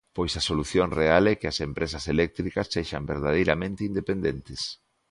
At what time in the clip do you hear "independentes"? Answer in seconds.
3.89-4.61